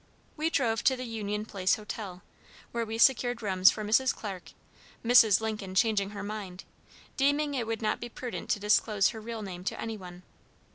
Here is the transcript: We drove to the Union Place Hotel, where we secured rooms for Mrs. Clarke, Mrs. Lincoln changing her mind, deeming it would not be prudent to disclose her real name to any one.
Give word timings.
We 0.35 0.49
drove 0.49 0.83
to 0.85 0.95
the 0.95 1.03
Union 1.05 1.45
Place 1.45 1.75
Hotel, 1.75 2.23
where 2.71 2.87
we 2.87 2.97
secured 2.97 3.43
rooms 3.43 3.69
for 3.69 3.83
Mrs. 3.83 4.15
Clarke, 4.15 4.53
Mrs. 5.05 5.41
Lincoln 5.41 5.75
changing 5.75 6.09
her 6.09 6.23
mind, 6.23 6.63
deeming 7.17 7.53
it 7.53 7.67
would 7.67 7.83
not 7.83 7.99
be 7.99 8.09
prudent 8.09 8.49
to 8.49 8.59
disclose 8.59 9.09
her 9.09 9.21
real 9.21 9.43
name 9.43 9.63
to 9.65 9.79
any 9.79 9.97
one. 9.97 10.23